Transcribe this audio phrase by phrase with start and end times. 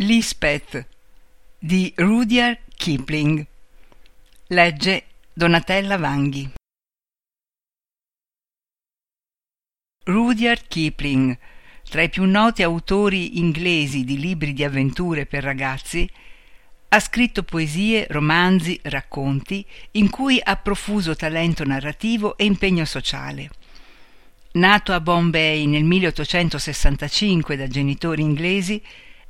[0.00, 0.86] Lisbeth
[1.58, 3.44] di Rudyard Kipling.
[4.46, 6.52] Legge Donatella Vanghi.
[10.04, 11.36] Rudyard Kipling,
[11.90, 16.08] tra i più noti autori inglesi di libri di avventure per ragazzi,
[16.90, 23.50] ha scritto poesie, romanzi, racconti in cui ha profuso talento narrativo e impegno sociale.
[24.52, 28.80] Nato a Bombay nel 1865 da genitori inglesi,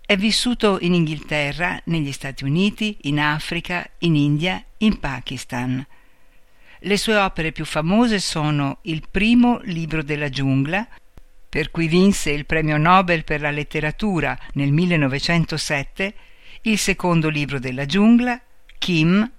[0.09, 5.87] è vissuto in Inghilterra, negli Stati Uniti, in Africa, in India, in Pakistan.
[6.78, 10.88] Le sue opere più famose sono il primo libro della giungla,
[11.47, 16.14] per cui vinse il premio Nobel per la letteratura nel 1907,
[16.62, 18.41] il secondo libro della giungla,
[18.78, 19.30] Kim,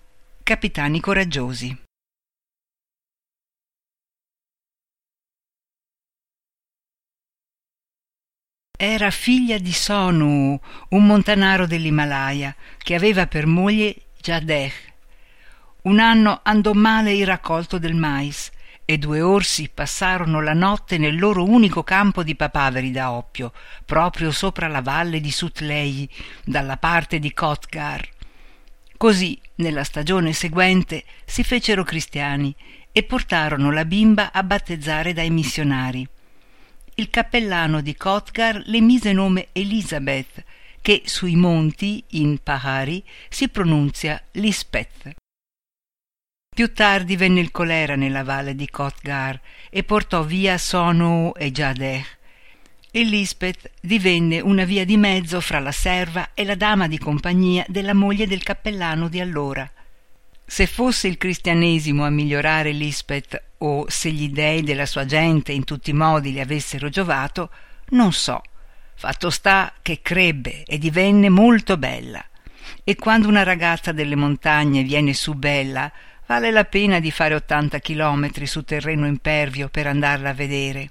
[0.44, 1.89] Capitani coraggiosi.
[8.82, 10.58] Era figlia di Sonu,
[10.88, 14.72] un montanaro dell'Himalaya, che aveva per moglie Jadeh.
[15.82, 18.50] Un anno andò male il raccolto del mais
[18.86, 23.52] e due orsi passarono la notte nel loro unico campo di papaveri da oppio,
[23.84, 26.10] proprio sopra la valle di Sutlei,
[26.46, 28.08] dalla parte di Kotgar.
[28.96, 32.56] Così, nella stagione seguente, si fecero cristiani
[32.94, 36.08] e portarono la bimba a battezzare dai missionari
[37.00, 40.44] il cappellano di Kotgar le mise nome Elisabeth,
[40.82, 45.16] che sui monti, in Pahari, si pronunzia Lispeth.
[46.54, 49.40] Più tardi venne il colera nella valle di Kotgar
[49.70, 52.06] e portò via Sonu e Jadeh.
[52.92, 57.64] E Lispeth divenne una via di mezzo fra la serva e la dama di compagnia
[57.70, 59.72] della moglie del cappellano di allora.
[60.46, 65.64] Se fosse il cristianesimo a migliorare Lispeth o se gli dei della sua gente in
[65.64, 67.50] tutti i modi le avessero giovato,
[67.90, 68.42] non so.
[68.96, 72.24] Fatto sta che crebbe e divenne molto bella.
[72.84, 75.92] E quando una ragazza delle montagne viene su bella,
[76.26, 80.90] vale la pena di fare ottanta chilometri su terreno impervio per andarla a vedere.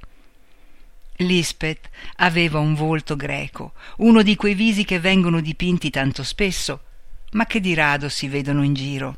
[1.17, 6.81] Lispeth aveva un volto greco, uno di quei visi che vengono dipinti tanto spesso,
[7.33, 9.17] ma che di rado si vedono in giro.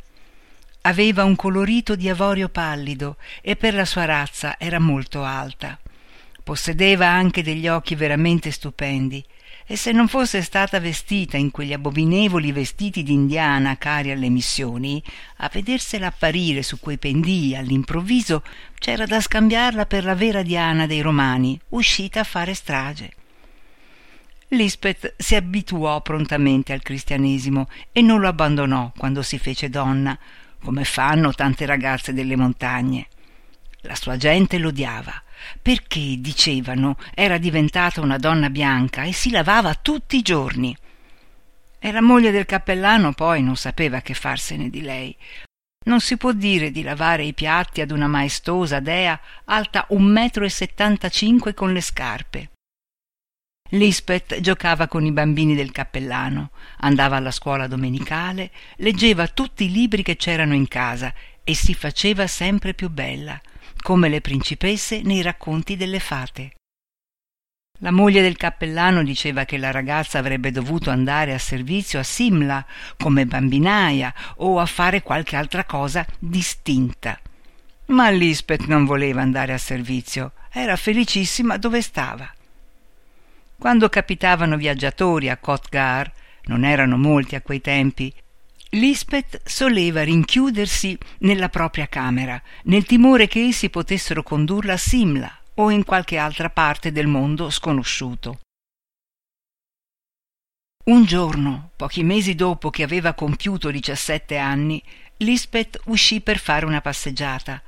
[0.82, 5.78] Aveva un colorito di avorio pallido e per la sua razza era molto alta.
[6.42, 9.24] Possedeva anche degli occhi veramente stupendi
[9.66, 15.00] e se non fosse stata vestita in quegli abominevoli vestiti d'indiana cari alle missioni,
[15.36, 18.42] a vedersela apparire su quei pendii all'improvviso
[18.80, 23.12] c'era da scambiarla per la vera Diana dei Romani, uscita a fare strage.
[24.48, 30.18] Lisbeth si abituò prontamente al cristianesimo e non lo abbandonò quando si fece donna,
[30.62, 33.08] come fanno tante ragazze delle montagne.
[33.82, 35.22] La sua gente l'odiava,
[35.60, 40.76] perché, dicevano, era diventata una donna bianca e si lavava tutti i giorni.
[41.78, 45.16] E la moglie del cappellano poi non sapeva che farsene di lei.
[45.86, 50.44] Non si può dire di lavare i piatti ad una maestosa dea alta un metro
[50.44, 52.50] e settantacinque con le scarpe.
[53.70, 60.02] Lisbeth giocava con i bambini del cappellano, andava alla scuola domenicale, leggeva tutti i libri
[60.02, 61.14] che c'erano in casa
[61.44, 63.40] e si faceva sempre più bella,
[63.80, 66.54] come le principesse nei racconti delle fate.
[67.78, 72.66] La moglie del cappellano diceva che la ragazza avrebbe dovuto andare a servizio a Simla
[72.98, 77.18] come bambinaia o a fare qualche altra cosa distinta.
[77.86, 82.30] Ma Lisbeth non voleva andare a servizio, era felicissima dove stava.
[83.60, 86.10] Quando capitavano viaggiatori a Kotgar,
[86.44, 88.10] non erano molti a quei tempi,
[88.70, 95.70] Lisbeth soleva rinchiudersi nella propria camera, nel timore che essi potessero condurla a Simla o
[95.70, 98.40] in qualche altra parte del mondo sconosciuto.
[100.86, 104.82] Un giorno, pochi mesi dopo che aveva compiuto 17 anni,
[105.18, 107.62] Lisbeth uscì per fare una passeggiata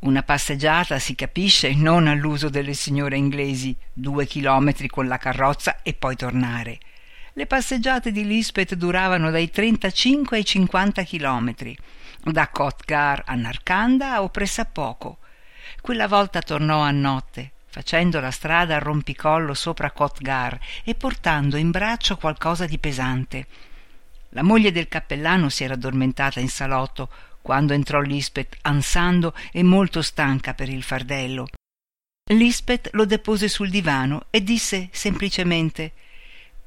[0.00, 5.92] una passeggiata, si capisce, non all'uso delle signore inglesi, due chilometri con la carrozza e
[5.94, 6.78] poi tornare.
[7.32, 11.76] Le passeggiate di Lisbeth duravano dai 35 ai 50 chilometri,
[12.22, 15.18] da Kotgar a Narkanda o pressappoco.
[15.80, 21.70] Quella volta tornò a notte, facendo la strada a rompicollo sopra Kotgar e portando in
[21.70, 23.46] braccio qualcosa di pesante.
[24.30, 27.08] La moglie del cappellano si era addormentata in salotto
[27.48, 31.48] quando entrò Lisbeth ansando e molto stanca per il fardello.
[32.32, 35.92] Lisbeth lo depose sul divano e disse semplicemente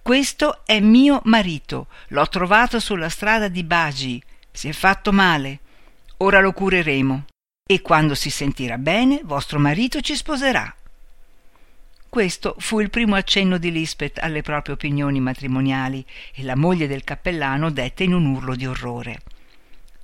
[0.01, 5.59] Questo è mio marito, l'ho trovato sulla strada di Bagi, si è fatto male.
[6.17, 7.25] Ora lo cureremo
[7.63, 10.75] e quando si sentirà bene vostro marito ci sposerà.
[12.09, 17.03] Questo fu il primo accenno di Lisbeth alle proprie opinioni matrimoniali e la moglie del
[17.03, 19.21] cappellano dette in un urlo di orrore.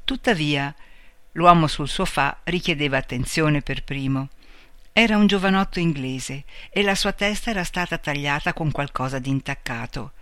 [0.07, 0.73] Tuttavia,
[1.33, 4.29] l'uomo sul sofà richiedeva attenzione per primo.
[4.93, 10.13] Era un giovanotto inglese e la sua testa era stata tagliata con qualcosa di intaccato.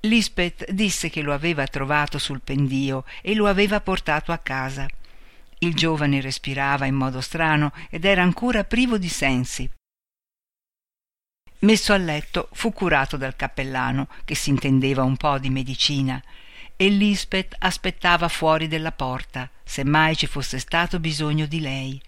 [0.00, 4.88] Lisbeth disse che lo aveva trovato sul pendio e lo aveva portato a casa.
[5.58, 9.70] Il giovane respirava in modo strano ed era ancora privo di sensi.
[11.58, 16.24] Messo a letto fu curato dal cappellano, che si intendeva un po' di medicina,
[16.82, 22.00] e Lisbeth aspettava fuori della porta, se mai ci fosse stato bisogno di lei.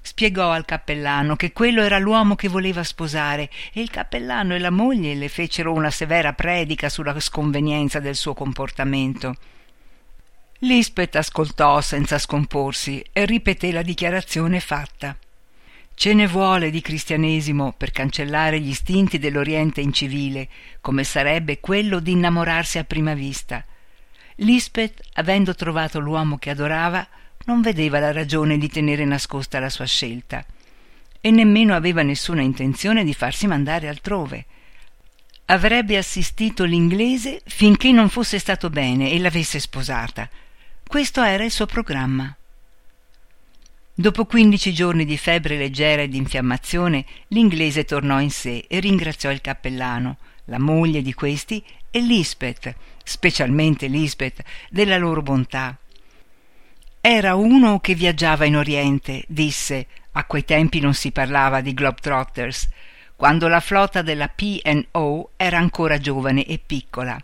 [0.00, 4.70] Spiegò al cappellano che quello era l'uomo che voleva sposare e il cappellano e la
[4.70, 9.34] moglie le fecero una severa predica sulla sconvenienza del suo comportamento.
[10.60, 15.16] Lisbeth ascoltò senza scomporsi e ripeté la dichiarazione fatta.
[15.98, 20.48] Ce ne vuole di cristianesimo per cancellare gli istinti dell'Oriente incivile,
[20.80, 23.64] come sarebbe quello di innamorarsi a prima vista.
[24.36, 27.04] Lisbeth, avendo trovato l'uomo che adorava,
[27.46, 30.46] non vedeva la ragione di tenere nascosta la sua scelta
[31.20, 34.46] e nemmeno aveva nessuna intenzione di farsi mandare altrove.
[35.46, 40.30] Avrebbe assistito l'inglese finché non fosse stato bene e l'avesse sposata.
[40.86, 42.37] Questo era il suo programma.
[44.00, 49.28] Dopo quindici giorni di febbre leggera e di infiammazione, l'inglese tornò in sé e ringraziò
[49.32, 51.60] il cappellano, la moglie di questi
[51.90, 52.72] e Lisbeth,
[53.02, 54.40] specialmente Lisbeth,
[54.70, 55.76] della loro bontà.
[57.00, 62.68] Era uno che viaggiava in Oriente, disse, a quei tempi non si parlava di Globetrotters,
[63.16, 67.20] quando la flotta della P&O era ancora giovane e piccola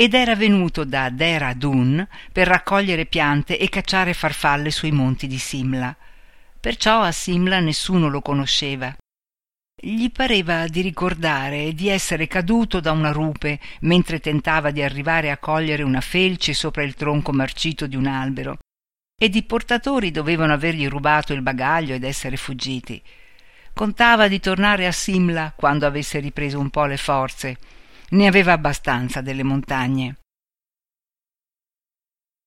[0.00, 5.38] ed era venuto da Dera Dun per raccogliere piante e cacciare farfalle sui monti di
[5.38, 5.92] Simla.
[6.60, 8.96] Perciò a Simla nessuno lo conosceva.
[9.74, 15.38] Gli pareva di ricordare di essere caduto da una rupe mentre tentava di arrivare a
[15.38, 18.58] cogliere una felce sopra il tronco marcito di un albero,
[19.20, 23.02] ed i portatori dovevano avergli rubato il bagaglio ed essere fuggiti.
[23.74, 27.56] Contava di tornare a Simla quando avesse ripreso un po' le forze
[28.10, 30.16] ne aveva abbastanza delle montagne.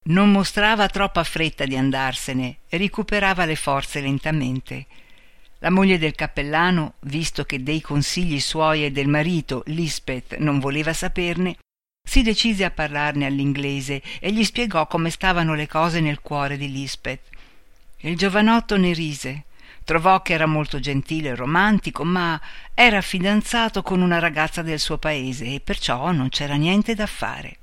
[0.04, 4.88] Non mostrava troppa fretta di andarsene e recuperava le forze lentamente.
[5.60, 10.92] La moglie del cappellano, visto che dei consigli suoi e del marito Lisbeth non voleva
[10.92, 11.58] saperne,
[12.04, 16.72] si decise a parlarne all'inglese e gli spiegò come stavano le cose nel cuore di
[16.72, 17.30] Lisbeth.
[17.98, 19.44] Il giovanotto ne rise
[19.84, 22.40] Trovò che era molto gentile e romantico, ma
[22.74, 27.58] era fidanzato con una ragazza del suo paese e perciò non c'era niente da fare.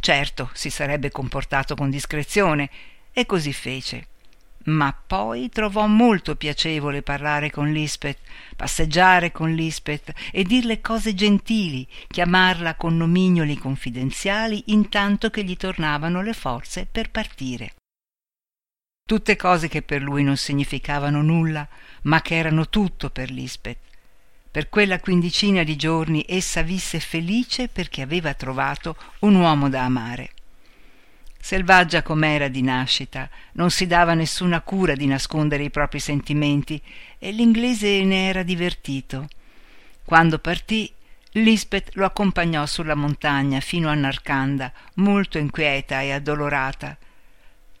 [0.00, 2.70] Certo, si sarebbe comportato con discrezione
[3.12, 4.08] e così fece.
[4.64, 8.18] Ma poi trovò molto piacevole parlare con Lisbeth,
[8.56, 16.22] passeggiare con Lisbeth e dirle cose gentili, chiamarla con nomignoli confidenziali intanto che gli tornavano
[16.22, 17.74] le forze per partire.
[19.06, 21.68] Tutte cose che per lui non significavano nulla,
[22.04, 23.76] ma che erano tutto per Lisbeth.
[24.50, 30.30] Per quella quindicina di giorni essa visse felice perché aveva trovato un uomo da amare.
[31.38, 36.80] Selvaggia com'era di nascita, non si dava nessuna cura di nascondere i propri sentimenti
[37.18, 39.28] e l'inglese ne era divertito.
[40.02, 40.90] Quando partì,
[41.32, 46.96] Lisbeth lo accompagnò sulla montagna fino a Narcanda, molto inquieta e addolorata.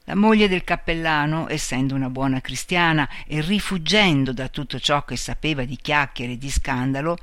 [0.06, 5.64] La moglie del cappellano, essendo una buona cristiana e rifuggendo da tutto ciò che sapeva
[5.64, 7.16] di chiacchiere e di scandalo,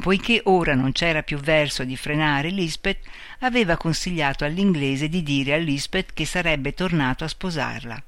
[0.00, 3.00] poiché ora non c'era più verso di frenare Lisbeth,
[3.40, 8.02] aveva consigliato all'inglese di dire a Lisbeth che sarebbe tornato a sposarla.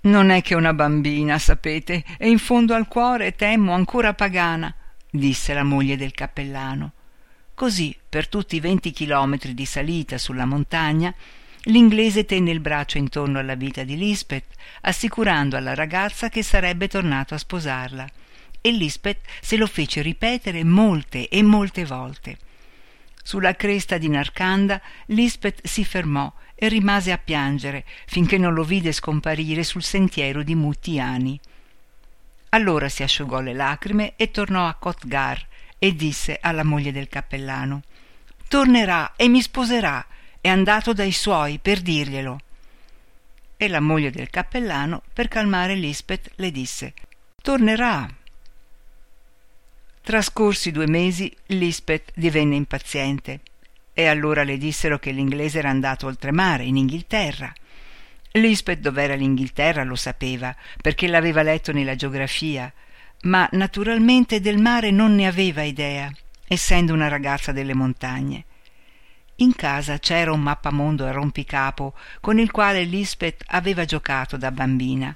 [0.00, 4.72] Non è che una bambina, sapete, e in fondo al cuore temo ancora pagana,
[5.08, 6.92] disse la moglie del cappellano.
[7.54, 11.14] Così, per tutti i venti chilometri di salita sulla montagna,
[11.68, 14.46] L'inglese tenne il braccio intorno alla vita di Lisbeth,
[14.82, 18.06] assicurando alla ragazza che sarebbe tornato a sposarla,
[18.60, 22.38] e Lisbeth se lo fece ripetere molte e molte volte.
[23.20, 28.92] Sulla cresta di Narcanda Lisbeth si fermò e rimase a piangere finché non lo vide
[28.92, 31.38] scomparire sul sentiero di Muttiani.
[32.50, 35.44] Allora si asciugò le lacrime e tornò a Kotgar
[35.78, 37.82] e disse alla moglie del cappellano
[38.48, 40.06] Tornerà e mi sposerà
[40.46, 42.38] è andato dai suoi per dirglielo.
[43.56, 46.94] E la moglie del cappellano, per calmare Lisbeth, le disse
[47.42, 48.08] Tornerà.
[50.02, 53.40] Trascorsi due mesi, Lisbeth divenne impaziente
[53.92, 57.52] e allora le dissero che l'inglese era andato oltremare, in Inghilterra.
[58.32, 62.72] Lisbeth dov'era l'Inghilterra lo sapeva, perché l'aveva letto nella geografia,
[63.22, 66.08] ma naturalmente del mare non ne aveva idea,
[66.46, 68.44] essendo una ragazza delle montagne.
[69.40, 75.14] In casa c'era un mappamondo a rompicapo con il quale Lisbeth aveva giocato da bambina.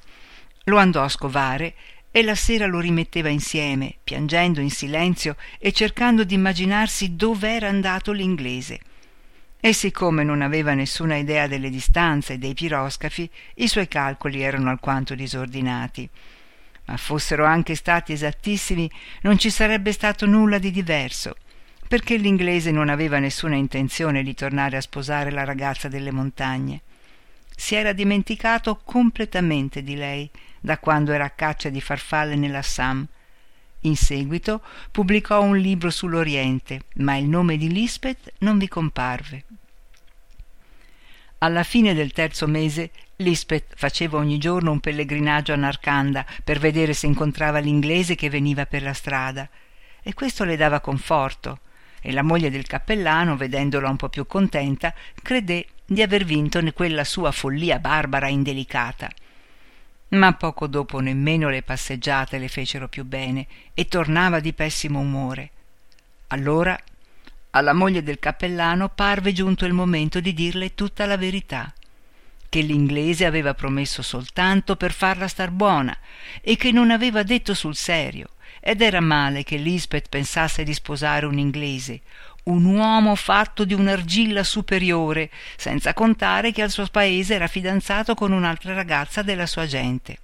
[0.64, 1.74] Lo andò a scovare
[2.10, 8.12] e la sera lo rimetteva insieme, piangendo in silenzio e cercando di immaginarsi dov'era andato
[8.12, 8.80] l'inglese.
[9.58, 14.68] E siccome non aveva nessuna idea delle distanze e dei piroscafi, i suoi calcoli erano
[14.68, 16.06] alquanto disordinati.
[16.86, 18.90] Ma fossero anche stati esattissimi,
[19.22, 21.36] non ci sarebbe stato nulla di diverso,
[21.90, 26.82] perché l'inglese non aveva nessuna intenzione di tornare a sposare la ragazza delle montagne.
[27.56, 30.30] Si era dimenticato completamente di lei
[30.60, 33.04] da quando era a caccia di farfalle nell'Assam.
[33.80, 39.44] In seguito pubblicò un libro sull'Oriente, ma il nome di Lisbeth non vi comparve.
[41.38, 46.94] Alla fine del terzo mese Lisbeth faceva ogni giorno un pellegrinaggio a Narcanda per vedere
[46.94, 49.50] se incontrava l'inglese che veniva per la strada,
[50.00, 51.62] e questo le dava conforto,
[52.00, 57.04] e la moglie del cappellano, vedendola un po più contenta, credé di aver vinto quella
[57.04, 59.10] sua follia barbara e indelicata
[60.10, 65.50] ma poco dopo nemmeno le passeggiate le fecero più bene e tornava di pessimo umore.
[66.28, 66.78] Allora
[67.50, 71.72] alla moglie del cappellano parve giunto il momento di dirle tutta la verità
[72.48, 75.96] che l'inglese aveva promesso soltanto per farla star buona
[76.40, 81.26] e che non aveva detto sul serio ed era male che Lisbeth pensasse di sposare
[81.26, 82.00] un inglese
[82.44, 88.32] un uomo fatto di un'argilla superiore, senza contare che al suo paese era fidanzato con
[88.32, 90.18] un'altra ragazza della sua gente.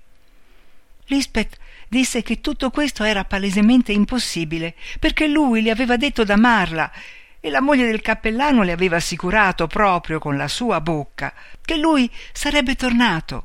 [1.06, 1.56] Lisbeth
[1.88, 6.90] disse che tutto questo era palesemente impossibile, perché lui le aveva detto d'amarla
[7.38, 12.10] e la moglie del cappellano le aveva assicurato proprio con la sua bocca che lui
[12.32, 13.44] sarebbe tornato.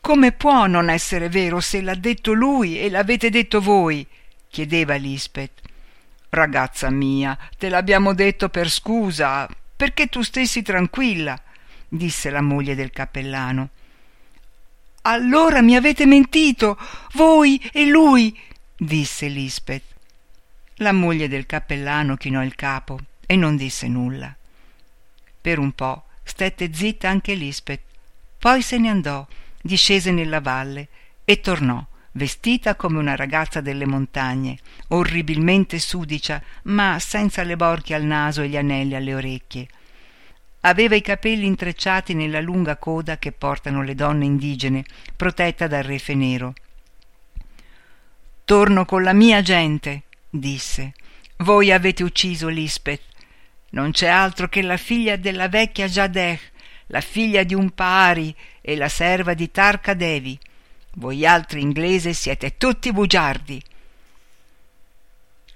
[0.00, 4.06] Come può non essere vero se l'ha detto lui e l'avete detto voi?
[4.48, 5.60] chiedeva Lisbeth.
[6.30, 11.40] Ragazza mia, te l'abbiamo detto per scusa, perché tu stessi tranquilla,
[11.88, 13.70] disse la moglie del cappellano.
[15.02, 16.78] Allora mi avete mentito,
[17.14, 18.38] voi e lui,
[18.76, 19.84] disse Lisbeth.
[20.76, 24.34] La moglie del cappellano chinò il capo e non disse nulla.
[25.40, 27.82] Per un po' stette zitta anche Lisbeth,
[28.38, 29.26] poi se ne andò,
[29.60, 30.88] discese nella valle
[31.24, 38.04] e tornò vestita come una ragazza delle montagne, orribilmente sudicia, ma senza le borchie al
[38.04, 39.68] naso e gli anelli alle orecchie.
[40.62, 44.84] Aveva i capelli intrecciati nella lunga coda che portano le donne indigene,
[45.16, 46.52] protetta dal refe nero.
[48.44, 50.92] Torno con la mia gente, disse.
[51.38, 53.02] Voi avete ucciso Lisbeth.
[53.70, 56.38] Non c'è altro che la figlia della vecchia Jadeh,
[56.88, 58.34] la figlia di un Pari
[58.70, 60.38] e la serva di Tarka Devi.
[60.92, 63.60] Voi altri inglesi siete tutti bugiardi.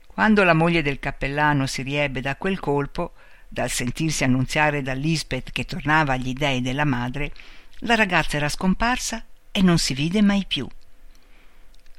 [0.06, 3.12] Quando la moglie del cappellano si riebbe da quel colpo,
[3.46, 7.32] dal sentirsi annunziare da Lisbeth che tornava agli dei della madre,
[7.80, 10.66] la ragazza era scomparsa e non si vide mai più.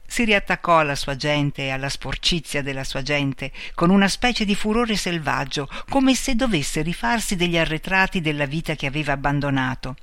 [0.06, 4.54] Si riattaccò alla sua gente e alla sporcizia della sua gente con una specie di
[4.54, 9.96] furore selvaggio, come se dovesse rifarsi degli arretrati della vita che aveva abbandonato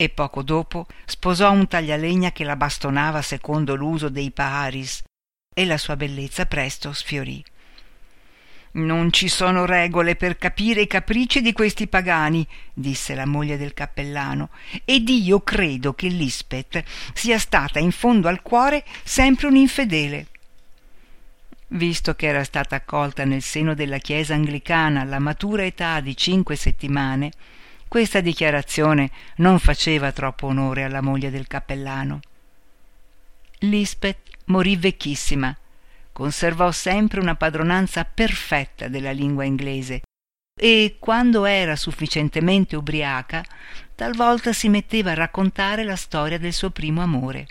[0.00, 5.02] e poco dopo sposò un taglialegna che la bastonava secondo l'uso dei Paharis
[5.52, 7.44] e la sua bellezza presto sfiorì.
[8.70, 13.74] Non ci sono regole per capire i capricci di questi pagani, disse la moglie del
[13.74, 14.50] cappellano,
[14.84, 20.26] ed io credo che Lisbeth sia stata in fondo al cuore sempre un'infedele.
[21.70, 26.54] Visto che era stata accolta nel seno della chiesa anglicana alla matura età di cinque
[26.54, 27.32] settimane,
[27.88, 32.20] questa dichiarazione non faceva troppo onore alla moglie del cappellano.
[33.60, 35.56] Lisbeth morì vecchissima,
[36.12, 40.02] conservò sempre una padronanza perfetta della lingua inglese
[40.60, 43.44] e quando era sufficientemente ubriaca
[43.94, 47.46] talvolta si metteva a raccontare la storia del suo primo amore.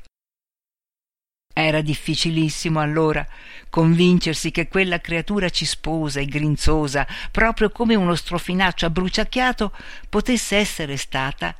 [1.60, 3.26] Era difficilissimo allora
[3.72, 9.72] convincersi che quella creatura cisposa e grinzosa, proprio come uno strofinaccio abbruciacchiato,
[10.08, 11.56] potesse essere stata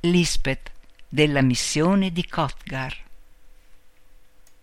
[0.00, 0.70] Lisbeth
[1.08, 3.07] della missione di Kotgar.